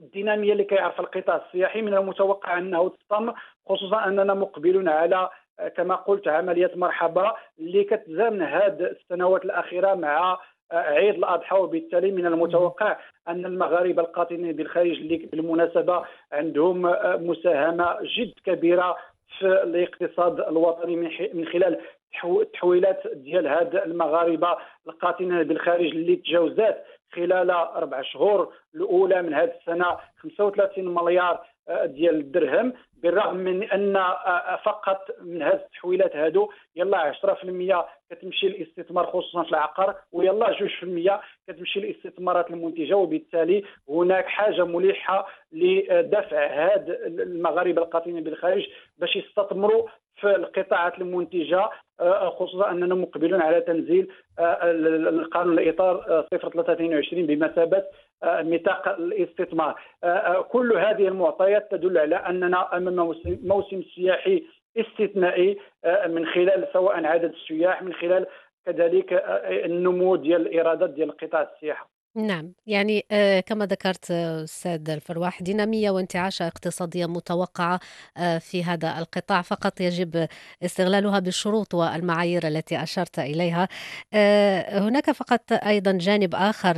الدينامية 0.00 0.52
اللي 0.52 0.64
كيعرف 0.64 1.00
القطاع 1.00 1.36
السياحي 1.46 1.82
من 1.82 1.94
المتوقع 1.94 2.58
أنه 2.58 2.88
تستمر 2.88 3.34
خصوصا 3.68 4.04
أننا 4.04 4.34
مقبلون 4.34 4.88
على 4.88 5.30
كما 5.76 5.94
قلت 5.94 6.28
عملية 6.28 6.70
مرحبا 6.74 7.34
اللي 7.58 7.84
كتزامن 7.84 8.42
هذه 8.42 8.80
السنوات 8.80 9.44
الأخيرة 9.44 9.94
مع 9.94 10.38
عيد 10.72 11.14
الأضحى 11.14 11.56
وبالتالي 11.56 12.12
من 12.12 12.26
المتوقع 12.26 12.96
أن 13.28 13.46
المغاربة 13.46 14.02
القاطنين 14.02 14.52
بالخارج 14.52 14.90
اللي 14.90 15.16
بالمناسبة 15.16 16.04
عندهم 16.32 16.82
مساهمة 17.28 17.96
جد 18.02 18.32
كبيرة 18.44 18.96
في 19.38 19.46
الاقتصاد 19.62 20.40
الوطني 20.40 20.96
من 21.34 21.46
خلال 21.46 21.80
التحويلات 22.24 23.02
ديال 23.12 23.46
هاد 23.46 23.76
المغاربة 23.76 24.56
القاطنين 24.88 25.42
بالخارج 25.42 25.86
اللي 25.86 26.16
تجاوزات 26.16 26.84
خلال 27.12 27.50
أربع 27.50 28.02
شهور 28.02 28.52
الأولى 28.74 29.22
من 29.22 29.34
هذه 29.34 29.52
السنة 29.60 29.96
35 30.16 30.94
مليار 30.94 31.46
آه، 31.68 31.86
ديال 31.86 32.14
الدرهم 32.14 32.72
بالرغم 33.02 33.36
من 33.36 33.70
أن 33.70 33.96
آه، 33.96 34.60
فقط 34.64 35.06
من 35.20 35.42
هذه 35.42 35.54
التحويلات 35.54 36.16
هادو 36.16 36.50
يلا 36.76 36.98
10% 36.98 37.86
كتمشي 38.10 38.48
للاستثمار 38.48 39.06
خصوصا 39.06 39.42
في 39.42 39.50
العقار 39.50 39.96
ويلا 40.12 40.52
2% 40.52 41.20
كتمشي 41.48 41.80
للاستثمارات 41.80 42.50
المنتجة 42.50 42.94
وبالتالي 42.94 43.64
هناك 43.88 44.26
حاجة 44.26 44.64
ملحه 44.64 45.26
لدفع 45.52 46.46
هاد 46.46 46.90
المغاربة 47.20 47.82
القاطنين 47.82 48.24
بالخارج 48.24 48.66
باش 48.98 49.16
يستثمروا 49.16 49.88
في 50.16 50.36
القطاعات 50.36 50.98
المنتجة 50.98 51.70
آه، 52.00 52.30
خصوصا 52.30 52.70
أننا 52.70 52.94
مقبلون 52.94 53.40
على 53.40 53.60
تنزيل 53.60 54.08
آه، 54.38 54.58
القانون 55.10 55.58
الإطار 55.58 56.26
0322 56.30 57.22
آه، 57.22 57.26
بمثابة 57.26 57.82
ميثاق 58.24 58.88
الاستثمار. 58.88 59.80
كل 60.48 60.72
هذه 60.72 61.08
المعطيات 61.08 61.70
تدل 61.70 61.98
على 61.98 62.16
أننا 62.16 62.76
أمام 62.76 63.14
موسم 63.42 63.82
سياحي 63.94 64.44
استثنائي 64.76 65.58
من 66.06 66.26
خلال 66.26 66.68
سواء 66.72 67.06
عدد 67.06 67.32
السياح 67.32 67.82
من 67.82 67.92
خلال 67.92 68.26
كذلك 68.66 69.12
النمو 69.64 70.16
ديال 70.16 70.40
الإيرادات 70.40 70.90
ديال 70.90 71.08
القطاع 71.08 71.42
السياحة. 71.54 71.93
نعم 72.16 72.52
يعني 72.66 73.04
آه، 73.10 73.40
كما 73.40 73.66
ذكرت 73.66 74.10
آه، 74.10 74.44
أستاذ 74.44 74.90
الفرواح 74.90 75.42
دينامية 75.42 75.90
وانتعاشة 75.90 76.46
اقتصادية 76.46 77.06
متوقعة 77.06 77.80
آه، 78.16 78.38
في 78.38 78.64
هذا 78.64 78.98
القطاع 78.98 79.42
فقط 79.42 79.80
يجب 79.80 80.28
استغلالها 80.62 81.18
بالشروط 81.18 81.74
والمعايير 81.74 82.48
التي 82.48 82.82
أشرت 82.82 83.18
إليها. 83.18 83.68
هناك 84.78 85.10
فقط 85.10 85.40
أيضا 85.52 85.92
جانب 85.92 86.34
آخر 86.34 86.74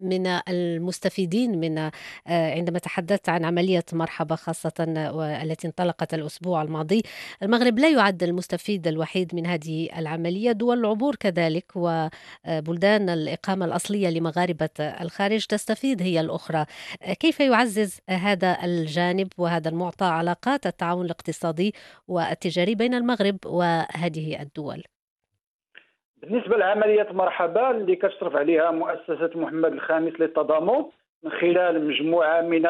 من 0.00 0.26
المستفيدين 0.26 1.60
من 1.60 1.90
عندما 2.26 2.78
تحدثت 2.78 3.28
عن 3.28 3.44
عملية 3.44 3.84
مرحبا 3.92 4.34
خاصة 4.36 5.10
والتي 5.14 5.66
انطلقت 5.66 6.14
الأسبوع 6.14 6.62
الماضي. 6.62 7.02
المغرب 7.42 7.78
لا 7.78 7.90
يعد 7.90 8.22
المستفيد 8.22 8.86
الوحيد 8.86 9.34
من 9.34 9.46
هذه 9.46 9.88
العملية 9.98 10.52
دول 10.52 10.78
العبور 10.78 11.16
كذلك 11.16 11.72
وبلدان 11.76 13.08
الإقامة 13.10 13.64
الأصلية 13.66 14.13
لمغاربة 14.18 14.70
الخارج 15.00 15.46
تستفيد 15.46 16.02
هي 16.02 16.20
الأخرى. 16.20 16.64
كيف 17.20 17.40
يعزز 17.40 18.00
هذا 18.10 18.56
الجانب 18.64 19.28
وهذا 19.38 19.68
المعطى 19.68 20.04
علاقات 20.04 20.66
التعاون 20.66 21.04
الاقتصادي 21.04 21.74
والتجاري 22.08 22.74
بين 22.74 22.94
المغرب 22.94 23.38
وهذه 23.46 24.42
الدول؟ 24.42 24.82
بالنسبة 26.16 26.56
لعملية 26.56 27.08
مرحبا 27.10 27.70
اللي 27.70 27.96
كتشرف 27.96 28.36
عليها 28.36 28.70
مؤسسة 28.70 29.30
محمد 29.34 29.72
الخامس 29.72 30.12
للتضامن 30.20 30.84
من 31.22 31.30
خلال 31.30 31.88
مجموعة 31.88 32.40
من 32.40 32.62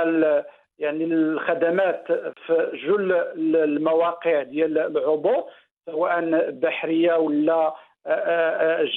يعني 0.78 1.04
الخدمات 1.04 2.04
في 2.46 2.70
جل 2.86 3.12
المواقع 3.56 4.42
ديال 4.42 4.78
العبور 4.78 5.44
سواء 5.86 6.50
بحرية 6.50 7.14
ولا 7.14 7.74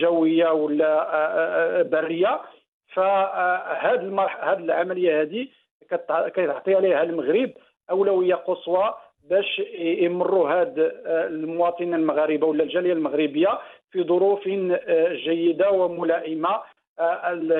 جويه 0.02 0.52
ولا 0.52 1.82
برية. 1.82 2.42
فهذه 2.94 3.96
المرح... 3.96 4.44
هذه 4.44 4.60
العملية 4.60 5.22
هذه 5.22 5.48
كتعطي 6.34 6.76
عليها 6.76 7.04
المغرب 7.04 7.52
أولوية 7.92 8.36
قصوى 8.36 8.94
باش 9.30 9.62
يمروا 9.80 10.50
هاد 10.50 10.74
المواطنين 11.06 11.94
المغاربة 11.94 12.48
ولا 12.48 12.64
الجالية 12.64 12.94
المغربية 12.94 13.60
في 13.92 14.04
ظروف 14.04 14.48
جيدة 15.12 15.72
وملائمة. 15.72 16.62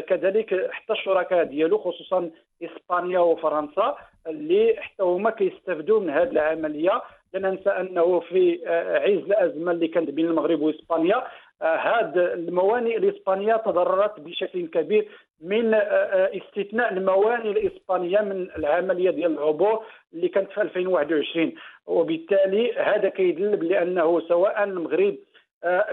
كذلك 0.08 0.72
حتى 0.72 0.94
الشركاء 0.94 1.44
ديالو 1.44 1.77
خصوصا 1.77 2.30
إسبانيا 2.63 3.20
وفرنسا 3.20 3.98
اللي 4.27 4.75
حتى 4.80 5.04
هما 5.04 5.30
كيستافدوا 5.30 6.00
من 6.00 6.10
هذه 6.10 6.30
العملية. 6.30 7.01
لا 7.34 7.50
ننسى 7.50 7.69
أنه 7.69 8.19
في 8.19 8.60
آه، 8.67 9.00
عز 9.00 9.24
الأزمة 9.24 9.72
اللي 9.72 9.88
كانت 9.88 10.10
بين 10.10 10.25
المغرب 10.25 10.62
وإسبانيا 10.62 11.24
آه، 11.62 12.12
الموانئ 12.15 12.98
الاسبانيه 12.98 13.55
تضررت 13.55 14.19
بشكل 14.19 14.67
كبير 14.67 15.07
من 15.41 15.74
آه، 15.74 16.31
استثناء 16.38 16.93
الموانئ 16.93 17.51
الإسبانية 17.51 18.22
من 18.22 18.48
العملية 18.57 19.12
ديال 19.12 19.31
العبور 19.31 19.86
اللي 20.13 20.27
كانت 20.27 20.51
في 20.51 20.62
2021 20.62 21.53
وبالتالي 21.88 22.74
هذا 22.74 23.10
كيدل 23.10 23.55
بانه 23.55 24.22
سواء 24.27 24.63
المغرب 24.63 25.15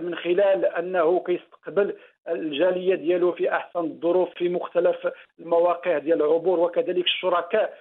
من 0.01 0.15
خلال 0.15 0.65
أنه 0.65 1.21
كيستقبل 1.21 1.95
الجالية 2.29 2.95
ديالو 2.95 3.33
في 3.33 3.53
أحسن 3.53 3.81
الظروف 3.81 4.35
في 4.35 4.49
مختلف 4.49 5.09
المواقع 5.41 5.99
ديال 5.99 6.23
العبور 6.23 6.61
وكذلك 6.61 7.05
الشركاء 7.05 7.79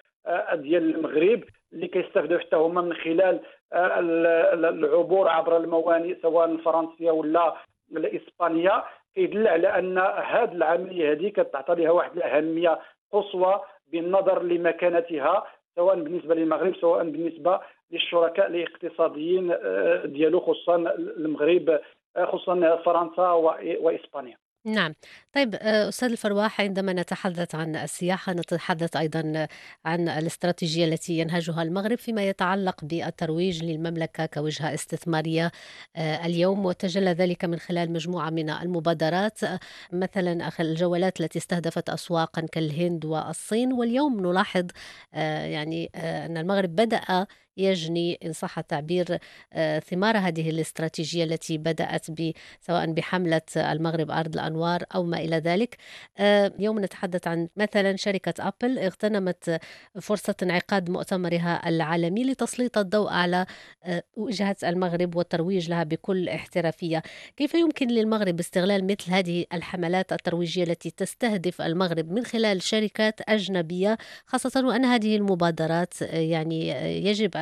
ديال 0.54 0.96
المغرب 0.96 1.44
اللي 1.74 1.88
كيستافدوا 1.88 2.40
حتى 2.40 2.56
هما 2.56 2.82
من 2.82 2.94
خلال 2.94 3.40
آه، 3.74 4.00
العبور 4.54 5.28
عبر 5.28 5.58
الموانئ 5.58 6.22
سواء 6.22 6.46
الفرنسية 6.46 7.12
ولا 7.12 7.56
الإسبانية. 7.92 8.84
كيدل 9.16 9.48
على 9.48 9.68
أن 9.68 9.98
هذه 9.98 10.52
العملية 10.52 11.12
هذه 11.12 11.30
كتعطى 11.30 11.76
لها 11.76 11.92
واحد 11.92 12.18
الأهمية 12.18 12.80
قصوى 13.12 13.62
بالنظر 13.92 14.44
لمكانتها 14.44 15.48
سواء 15.76 15.96
بالنسبة 15.96 16.36
للمغرب 16.36 16.76
سواء 16.76 17.04
بالنسبة 17.04 17.60
للشركاء 17.92 18.48
الاقتصاديين 18.48 19.48
ديالو 20.06 20.40
خصوصا 20.40 20.76
المغرب 20.98 21.80
خصوصا 22.18 22.76
فرنسا 22.76 23.32
وإسبانيا. 23.80 24.38
نعم. 24.66 24.94
طيب 25.34 25.56
آه، 25.56 25.90
أستاذ 25.90 26.12
الفرواح 26.12 26.62
عندما 26.62 26.94
نتحدث 26.94 27.56
عن 27.56 27.76
السياحة 27.76 28.34
نتحدث 28.34 28.96
أيضا 28.96 29.48
عن 29.86 30.10
الاستراتيجية 30.10 30.86
التي 30.86 31.20
ينهجها 31.20 31.64
المغرب 31.64 31.98
فيما 31.98 32.24
يتعلق 32.28 32.86
بالترويج 32.86 33.64
للمملكة 33.64 34.26
كوجهة 34.26 34.74
استثمارية 34.74 35.52
آه، 35.96 36.26
اليوم 36.26 36.66
وتجلى 36.66 37.12
ذلك 37.12 37.46
من 37.46 37.60
خلال 37.60 37.92
مجموعة 37.94 38.30
من 38.30 38.50
المبادرات. 38.50 39.44
آه، 39.44 39.60
مثلا 39.94 40.52
الجولات 40.60 41.22
التي 41.22 41.40
استهدفت 41.40 41.90
أسواقا 41.90 42.42
كالهند 42.42 43.06
والصين 43.06 43.74
واليوم 43.74 44.20
نلاحظ 44.28 44.68
يعني 45.14 45.92
أن 45.96 46.38
المغرب 46.38 46.76
بدأ 46.76 47.26
يجني 47.58 48.20
إن 48.26 48.34
صح 48.34 48.60
التعبير 48.60 49.18
آه، 49.54 49.80
ثمار 49.80 50.18
هذه 50.18 50.50
الاستراتيجية 50.50 51.24
التي 51.24 51.58
بدأت 51.58 52.08
سواء 52.62 52.92
بحملة 52.92 53.42
المغرب 53.58 54.12
أرض 54.12 54.34
الأنوار 54.34 54.84
أو 54.96 55.04
ما 55.04 55.18
إلى 55.18 55.38
ذلك. 55.38 55.78
آه، 56.18 56.48
اليوم 56.48 56.80
نتحدث 56.80 57.28
عن 57.28 57.50
مثلا 57.58 57.96
شركة 57.96 58.34
أبل 58.40 58.80
اغتنمت 58.80 59.60
فرصة 60.02 60.36
انعقاد 60.44 60.90
مؤتمرها 60.90 61.70
العالمي 61.70 62.24
لتسليط 62.24 62.78
الضوء 62.78 63.10
على 63.10 63.46
آه، 63.84 64.04
وجهة 64.18 64.56
المغرب 64.64 65.16
والترويج 65.16 65.70
لها 65.70 65.84
بكل 65.84 66.30
احترافية. 66.30 67.04
كيف 67.38 67.54
يمكن 67.54 67.88
للمغرب 67.88 68.40
استغلال 68.40 68.88
مثل 68.88 69.12
هذه 69.12 69.46
الحملات 69.54 70.14
الترويجية 70.14 70.64
التي 70.64 70.92
تستهدف 70.92 71.62
المغرب 71.62 72.12
من 72.12 72.26
خلال 72.26 72.62
شركات 72.62 73.22
أجنبية 73.30 73.98
خاصة 74.26 74.66
وأن 74.66 74.86
هذه 74.86 75.16
المبادرات 75.16 76.02
يعني 76.02 76.70
يجب 77.10 77.38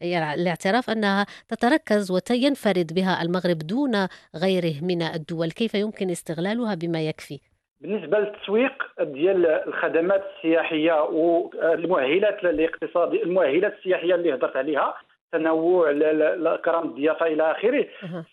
يعني 0.00 0.34
الاعتراف 0.34 0.90
أنها 0.90 1.26
تتركز 1.48 2.10
وينفرد 2.10 2.92
بها 2.94 3.22
المغرب 3.22 3.58
دون 3.58 3.94
غيره 4.36 4.74
من 4.82 5.02
الدول. 5.02 5.50
كيف 5.50 5.74
يمكن 5.74 6.10
استغلالها 6.10 6.74
بما 6.74 7.02
يكفي؟ 7.02 7.40
بالنسبة 7.80 8.18
للتسويق 8.18 8.72
ديال 9.00 9.46
الخدمات 9.46 10.24
السياحية 10.36 11.02
والمؤهلات 11.02 12.44
الاقتصاديه 12.44 13.22
المؤهلات 13.22 13.74
السياحية 13.78 14.14
اللي 14.14 14.34
هضرت 14.34 14.56
عليها 14.56 14.94
تنوع 15.32 15.92
كرم 16.56 16.88
الضيافة 16.88 17.26
إلى 17.26 17.50
آخره. 17.50 17.86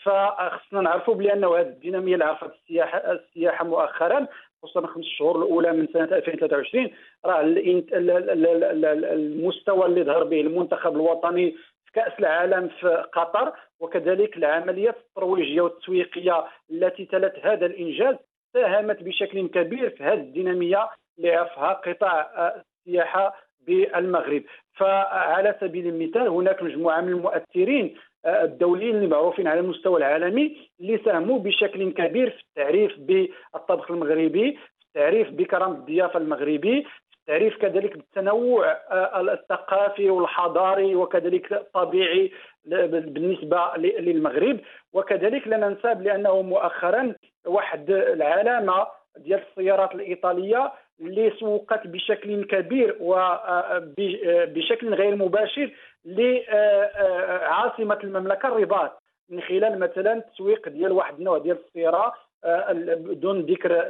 فخصنا 0.04 0.82
نعرفوا 0.82 1.16
بأنه 1.16 1.56
هذه 1.58 1.62
الدينامية 1.62 2.14
اللي 2.14 2.26
عرفت 2.26 2.52
السياحه 2.64 2.98
السياحه 2.98 3.66
مؤخرا 3.66 4.28
خصوصا 4.64 4.88
خمس 4.88 5.06
شهور 5.06 5.38
الأولى 5.38 5.72
من 5.72 5.88
سنة 5.94 6.04
2023 6.04 6.90
راه 7.26 7.42
المستوى 9.14 9.86
اللي 9.86 10.04
ظهر 10.04 10.24
به 10.24 10.42
المنتخب 10.42 10.96
الوطني 10.96 11.52
في 11.86 11.92
كأس 11.94 12.14
العالم 12.20 12.68
في 12.80 13.06
قطر 13.14 13.54
وكذلك 13.80 14.38
العمليات 14.38 14.96
الترويجية 14.98 15.62
والتسويقية 15.62 16.46
التي 16.72 17.06
تلت 17.06 17.34
هذا 17.44 17.66
الإنجاز 17.66 18.16
ساهمت 18.54 19.04
بشكل 19.04 19.48
كبير 19.48 19.90
في 19.90 20.04
هذه 20.04 20.20
الدينامية 20.20 20.90
اللي 21.18 21.36
عرفها 21.36 21.74
قطاع 21.74 22.32
السياحة 22.56 23.36
بالمغرب. 23.68 24.44
فعلى 24.74 25.56
سبيل 25.62 25.88
المثال 25.88 26.28
هناك 26.28 26.64
مجموعة 26.64 27.02
من 27.02 27.08
المؤثرين 27.14 27.98
الدوليين 28.26 28.96
اللي 28.96 29.08
معروفين 29.08 29.48
على 29.48 29.60
المستوى 29.60 29.98
العالمي 29.98 30.58
اللي 30.82 30.98
ساهموا 31.06 31.40
بشكل 31.40 31.92
كبير 31.92 32.30
في 32.30 32.42
التعريف 32.42 33.00
بالطبخ 33.00 33.92
المغربي 33.92 34.52
في 34.80 34.86
التعريف 34.88 35.30
بكرم 35.30 35.72
الضيافة 35.72 36.20
المغربي 36.20 36.82
في 36.82 37.18
التعريف 37.20 37.58
كذلك 37.58 37.98
بالتنوع 37.98 38.72
آه، 38.72 39.22
الثقافي 39.22 40.10
والحضاري 40.10 40.96
وكذلك 40.96 41.54
الطبيعي 41.54 42.32
بالنسبة 42.66 43.72
للمغرب. 43.78 44.60
وكذلك 44.94 45.48
لا 45.48 45.58
ننسى 45.58 45.94
بأنه 45.94 46.42
مؤخرا 46.42 47.16
واحد 47.46 47.92
العلامه 47.92 48.88
ديال 49.18 49.42
السيارات 49.50 49.96
الإيطالية 49.96 50.72
اللي 51.02 51.32
سوقت 51.40 51.88
بشكل 51.88 52.44
كبير 52.44 52.98
وبشكل 53.00 54.94
غير 54.94 55.16
مباشر 55.16 55.72
لعاصمة 56.06 58.00
المملكة 58.04 58.48
الرباط. 58.48 59.02
من 59.30 59.42
خلال 59.42 59.80
مثلا 59.80 60.14
التسويق 60.14 60.70
ديال 60.70 60.92
واحد 60.92 61.18
النوع 61.18 61.38
ديال 61.38 61.58
السياره 61.68 62.14
بدون 62.96 63.42
ذكر 63.42 63.88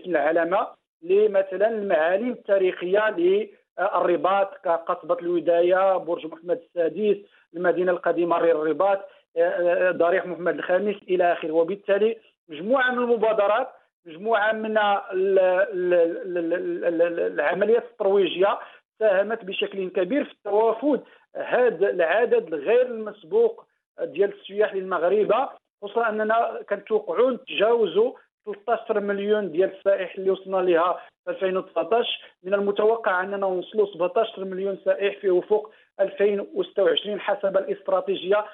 اسم 0.00 0.10
العلامة 0.10 0.66
لمثلا 1.02 1.68
المعالم 1.68 2.30
التاريخية 2.30 3.10
للرباط 3.10 4.54
كقصبة 4.64 5.16
الوداية 5.18 5.96
برج 5.96 6.26
محمد 6.26 6.60
السادس 6.66 7.16
المدينة 7.56 7.92
القديمة 7.92 8.38
الرباط 8.38 9.08
ضريح 9.90 10.26
محمد 10.26 10.54
الخامس 10.54 10.96
إلى 11.08 11.32
آخره. 11.32 11.52
وبالتالي 11.52 12.16
مجموعة 12.48 12.90
من 12.90 12.98
المبادرات 12.98 13.68
مجموعة 14.06 14.52
من 14.52 14.78
العمليات 17.38 17.84
الترويجية 17.90 18.58
ساهمت 18.98 19.44
بشكل 19.44 19.88
كبير 19.88 20.24
في 20.24 20.32
التوافد 20.32 21.00
هذا 21.50 21.90
العدد 21.90 22.54
الغير 22.54 22.86
المسبوق 22.86 23.64
ديال 24.02 24.32
السياح 24.34 24.74
للمغاربه 24.74 25.48
خصوصا 25.82 26.08
أننا 26.08 26.62
كنتوقعوا 26.68 27.30
نتجاوزوا 27.30 28.12
13 28.66 29.00
مليون 29.00 29.52
ديال 29.52 29.74
السائح 29.78 30.14
اللي 30.14 30.30
وصلنا 30.30 30.56
لها 30.56 31.00
في 31.24 31.30
2019 31.30 32.08
من 32.42 32.54
المتوقع 32.54 33.20
أننا 33.20 33.36
نوصلوا 33.36 33.86
17 33.94 34.44
مليون 34.44 34.78
سائح 34.84 35.18
في 35.20 35.38
افق 35.38 35.70
2026 36.00 37.20
حسب 37.20 37.56
الاستراتيجية 37.56 38.44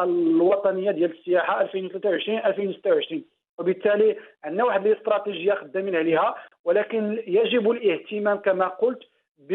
الوطنية 0.00 0.90
ديال 0.90 1.18
السياحة 1.18 1.60
2023 1.62 2.38
2026 2.38 3.24
وبالتالي 3.58 4.16
عندنا 4.44 4.64
واحد 4.64 4.86
الاستراتيجية 4.86 5.54
خدامين 5.54 5.96
عليها 5.96 6.34
ولكن 6.64 7.22
يجب 7.26 7.70
الاهتمام 7.70 8.36
كما 8.36 8.68
قلت 8.68 9.02
ب 9.38 9.52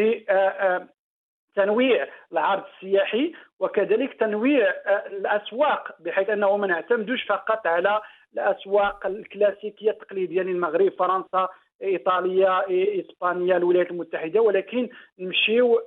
تنويع 1.57 2.07
العرض 2.31 2.63
السياحي 2.75 3.33
وكذلك 3.59 4.13
تنويع 4.13 4.73
الأسواق 5.11 5.95
بحيث 5.99 6.29
أنه 6.29 6.57
ما 6.57 6.67
نعتمدوش 6.67 7.23
فقط 7.23 7.67
على 7.67 8.01
الأسواق 8.33 9.05
الكلاسيكية 9.05 9.91
التقليدية 9.91 10.41
للمغرب 10.41 10.91
فرنسا 10.99 11.47
إيطاليا 11.83 12.63
إسبانيا 12.99 13.57
الولايات 13.57 13.91
المتحدة. 13.91 14.41
ولكن 14.41 14.89
نمشيو 15.19 15.81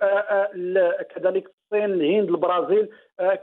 كذلك 1.15 1.45
الصين 1.73 1.85
الهند 1.85 2.29
البرازيل 2.29 2.89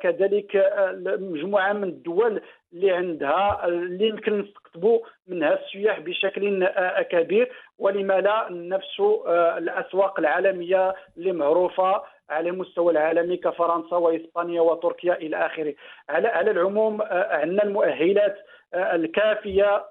كذلك 0.02 0.74
مجموعة 1.20 1.74
من 1.74 1.84
الدول 1.84 2.42
اللي 2.74 2.92
عندها 2.92 3.66
اللي 3.68 4.08
يمكن 4.08 4.40
نستقطبوا 4.40 5.00
منها 5.28 5.60
السياح 5.60 6.00
بشكل 6.00 6.68
كبير 7.12 7.52
ولما 7.80 8.22
لا 8.22 8.48
نفس 8.50 9.00
الأسواق 9.58 10.20
العالمية 10.20 10.96
اللي 11.18 11.32
معروفة 11.32 12.04
على 12.30 12.50
المستوى 12.50 12.92
العالمي 12.92 13.38
كفرنسا 13.38 13.96
وإسبانيا 13.96 14.62
وتركيا 14.62 15.14
إلى 15.14 15.46
آخره. 15.46 15.74
على 16.10 16.28
على 16.28 16.52
العموم 16.52 17.02
عندنا 17.12 17.64
المؤهلات 17.64 18.38
الكافية 18.74 19.84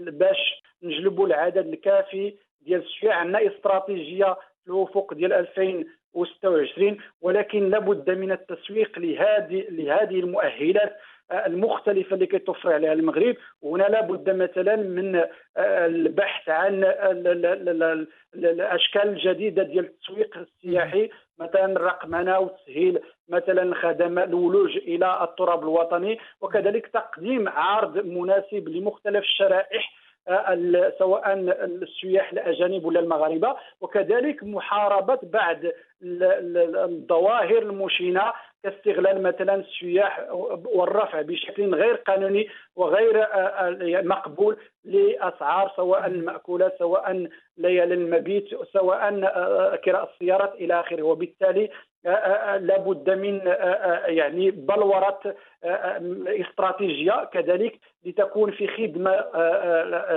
باش 0.00 0.62
نجلبوا 0.82 1.26
العدد 1.26 1.66
الكافي 1.66 2.34
ديال 2.60 2.82
السياح 2.82 3.16
عندنا 3.18 3.46
استراتيجية 3.46 4.36
في 4.64 4.70
الافق 4.70 5.14
ديال 5.14 5.32
2026 5.32 6.98
ولكن 7.22 7.70
لابد 7.70 8.10
من 8.10 8.32
التسويق 8.32 8.98
لهذه 8.98 9.64
لهذه 9.68 10.20
المؤهلات. 10.20 10.96
المختلفة 11.32 12.14
اللي 12.14 12.26
كيتوفر 12.26 12.72
عليها 12.72 12.92
المغرب. 12.92 13.36
وهنا 13.62 13.84
لابد 13.84 14.30
مثلا 14.30 14.76
من 14.76 15.24
البحث 15.58 16.48
عن 16.48 16.84
الاشكال 18.34 19.08
الجديده 19.08 19.62
ديال 19.62 19.84
التسويق 19.84 20.38
السياحي. 20.38 21.10
مثلا 21.38 21.64
الرقمنه 21.64 22.38
وتسهيل 22.38 23.00
مثلا 23.28 23.74
خدمات 23.74 24.28
الولوج 24.28 24.76
إلى 24.76 25.18
التراب 25.22 25.62
الوطني. 25.62 26.18
وكذلك 26.40 26.86
تقديم 26.86 27.48
عرض 27.48 28.06
مناسب 28.06 28.68
لمختلف 28.68 29.24
الشرائح 29.24 29.92
سواء 30.98 31.32
السياح 31.64 32.32
الأجانب 32.32 32.84
ولا 32.84 33.00
المغاربة. 33.00 33.56
وكذلك 33.80 34.44
محاربة 34.44 35.18
بعض 35.22 35.58
الظواهر 36.02 37.58
المشينة 37.58 38.32
كاستغلال 38.64 39.22
مثلا 39.22 39.54
السياح 39.54 40.26
والرفع 40.64 41.20
بشكل 41.22 41.74
غير 41.74 41.94
قانوني 41.94 42.48
وغير 42.76 43.22
آه، 43.22 43.26
آه، 43.26 44.02
مقبول 44.02 44.56
لأسعار 44.84 45.72
سواء 45.76 46.06
المأكولات 46.06 46.78
سواء 46.78 47.28
ليالي 47.58 47.94
المبيت 47.94 48.48
سواء 48.72 49.20
آه، 49.24 49.76
كراء 49.76 50.10
السيارات 50.12 50.54
إلى 50.54 50.80
آخره. 50.80 51.02
وبالتالي 51.02 51.70
لابد 52.60 53.10
من 53.10 53.40
يعني 54.06 54.50
بلورة 54.50 55.20
استراتيجية 56.26 57.24
كذلك 57.24 57.78
لتكون 58.04 58.50
في 58.50 58.66
خدمة 58.68 59.10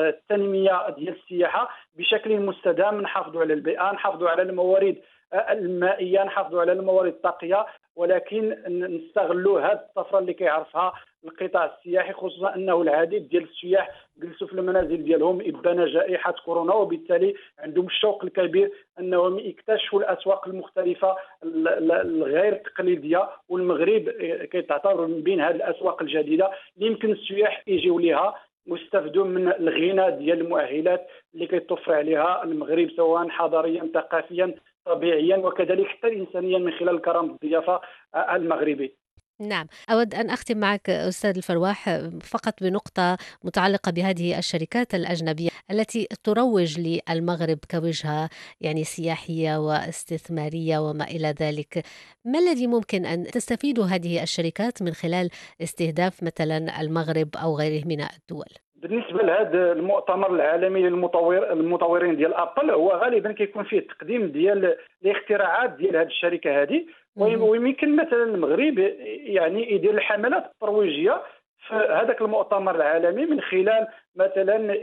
التنمية 0.10 0.90
ديال 0.90 1.16
السياحة 1.16 1.70
بشكل 1.96 2.40
مستدام. 2.40 3.02
نحافظوا 3.02 3.42
على 3.42 3.54
البيئة 3.54 3.92
نحافظوا 3.92 4.30
على 4.30 4.42
الموارد 4.42 4.96
المائية 5.34 6.24
نحافظوا 6.24 6.62
على 6.62 6.72
الموارد 6.72 7.13
الطاقية 7.13 7.66
ولكن 7.96 8.56
نستغلوا 8.68 9.60
هذه 9.62 9.72
الطفرة 9.90 10.20
اللي 10.20 10.34
كيعرفها 10.34 10.94
القطاع 11.26 11.66
السياحي 11.66 12.13
خصوصا 12.13 12.56
أنه 12.56 12.82
العديد 12.82 13.30
ديال 13.30 13.44
السياح 13.44 13.90
جلسوا 14.18 14.48
في 14.48 14.54
المنازل 14.54 15.04
ديالهم 15.04 15.42
إبان 15.42 15.86
جائحة 15.86 16.32
كورونا 16.46 16.74
وبالتالي 16.74 17.36
عندهم 17.60 17.86
الشوق 17.86 18.24
الكبير 18.24 18.72
أنهم 19.00 19.40
يكتشفوا 19.40 20.00
الأسواق 20.00 20.48
المختلفة 20.48 21.16
الغير 21.44 22.54
تقليدية 22.54 23.30
والمغرب 23.50 24.10
كيتعتبر 24.52 25.08
من 25.08 25.22
بين 25.22 25.42
هذه 25.42 25.56
الأسواق 25.56 26.02
الجديدة 26.02 26.52
اللي 26.78 26.88
يمكن 26.88 27.12
السياح 27.12 27.63
يجيو 27.68 28.00
ليها 28.00 28.36
واستفدوا 28.68 29.26
من 29.26 29.48
الغنى 29.48 30.12
ديال 30.12 30.42
المؤهلات 30.42 31.08
اللي 31.34 31.48
كيتوفر 31.48 31.94
عليها 31.94 32.44
المغرب 32.44 32.90
سواء 32.96 33.30
حضاريا 33.30 33.90
ثقافيا. 33.94 34.56
طبيعيا 34.88 35.38
وكذلك 35.38 35.88
حتى 35.88 36.08
انسانيا 36.08 36.60
من 36.60 36.71
خلال 36.71 37.02
كرم 37.02 37.26
الضيافة 37.32 37.82
المغربي. 38.15 38.95
نعم. 39.39 39.67
أود 39.89 40.15
أن 40.15 40.30
أختم 40.30 40.58
معك 40.58 40.89
أستاذ 40.89 41.38
الفرواح 41.38 42.00
فقط 42.23 42.63
بنقطة 42.63 43.17
متعلقة 43.43 43.91
بهذه 43.91 44.38
الشركات 44.38 44.95
الأجنبية 44.95 45.50
التي 45.71 46.08
تروج 46.23 46.80
للمغرب 46.80 47.58
كوجهة 47.71 48.30
يعني 48.62 48.84
سياحية 48.84 49.58
واستثمارية 49.58 50.78
وما 50.78 51.04
إلى 51.04 51.36
ذلك. 51.39 51.86
ما 52.26 52.39
الذي 52.39 52.67
ممكن 52.67 53.06
أن 53.06 53.23
تستفيد 53.23 53.80
هذه 53.80 54.23
الشركات 54.23 54.82
من 54.82 54.93
خلال 54.93 55.30
استهداف 55.62 56.23
مثلا 56.23 56.82
المغرب 56.82 57.30
أو 57.36 57.58
غيره 57.58 57.86
من 57.86 58.02
الدول؟ 58.02 58.66
بالنسبة 58.82 59.24
لهذا 59.24 59.72
المؤتمر 59.72 60.36
العالمي 60.36 60.82
للمطور 60.82 61.52
المطورين 61.52 62.16
ديال 62.16 62.34
أبل 62.34 62.72
هو 62.72 62.92
غالبا 62.92 63.32
كيكون 63.32 63.63
فيه 63.63 63.80
التقديم 63.80 64.28
ديال 64.28 64.78
الاختراعات 65.04 65.70
ديال 65.70 65.96
هذه 65.96 66.08
الشركة 66.08 66.62
هذه 66.62 66.86
ويمكن 67.16 67.96
مثلا 67.96 68.24
المغرب 68.24 68.80
يعني 69.08 69.74
يدير 69.74 69.94
الحملات 69.94 70.46
الترويجية 70.46 71.22
في 71.68 71.74
هذاك 71.74 72.22
المؤتمر 72.22 72.76
العالمي 72.76 73.26
من 73.26 73.42
خلال 73.42 73.88
مثلا 74.16 74.74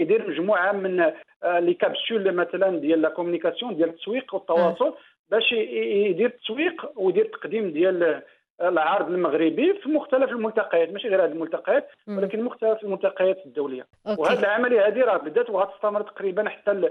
يدير 0.00 0.30
مجموعة 0.30 0.72
من 0.72 1.00
آه، 1.44 1.58
les 1.58 1.74
capsules 1.74 2.32
مثلا 2.32 2.78
ديال 2.78 3.02
la 3.02 3.08
communication 3.08 3.76
ديال 3.76 3.88
التسويق 3.88 4.34
والتواصل 4.34 4.94
باش 5.30 5.52
يدير 5.52 6.26
التسويق 6.26 6.92
ويدير 6.96 7.24
تقديم 7.24 7.70
ديال 7.70 8.22
العرض 8.60 9.10
المغربي 9.10 9.80
في 9.82 9.88
مختلف 9.88 10.30
الملتقيات 10.30 10.92
ماشي 10.92 11.08
غير 11.08 11.24
هذه 11.24 11.32
الملتقيات 11.32 11.88
ولكن 12.08 12.44
مختلف 12.44 12.84
الملتقيات 12.84 13.46
الدوليه 13.46 13.86
أوكي. 14.06 14.20
وهذه 14.20 14.38
العملية 14.38 14.86
هذه 14.86 15.00
راه 15.00 15.16
بدات 15.16 15.50
وغتستمر 15.50 16.02
تقريبا 16.02 16.48
حتى 16.48 16.90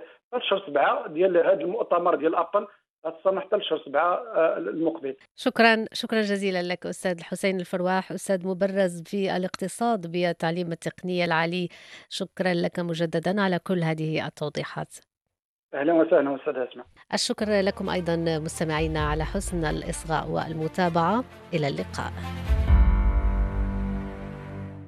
شهر 0.49 0.63
سبعة 0.67 1.07
ديال 1.07 1.37
هذا 1.37 1.61
المؤتمر 1.61 2.15
ديال 2.15 2.35
أبل 2.35 2.67
غتستمر 3.07 3.41
حتى 3.41 3.55
لشهر 3.55 3.81
سبعة 3.85 4.13
آه، 4.13 4.57
المقبل. 4.57 5.15
شكرا 5.35 5.85
شكرا 5.93 6.21
جزيلا 6.21 6.61
لك 6.63 6.85
أستاذ 6.85 7.17
الحسين 7.17 7.59
الفرواح 7.59 8.11
أستاذ 8.11 8.47
مبرز 8.47 9.03
في 9.05 9.37
الاقتصاد 9.37 10.11
بالتعليم 10.11 10.71
التقنية 10.71 11.25
العالي. 11.25 11.69
شكرا 12.09 12.53
لك 12.53 12.79
مجددا 12.79 13.41
على 13.41 13.59
كل 13.59 13.83
هذه 13.83 14.27
التوضيحات. 14.27 14.93
أهلا 15.73 15.93
وسهلا 15.93 16.35
أستاذ 16.35 16.53
أسماء. 16.57 16.85
الشكر 17.13 17.61
لكم 17.61 17.89
أيضا 17.89 18.15
مستمعينا 18.39 18.99
على 18.99 19.25
حسن 19.25 19.65
الإصغاء 19.65 20.29
والمتابعة. 20.29 21.23
إلى 21.53 21.67
اللقاء. 21.67 22.13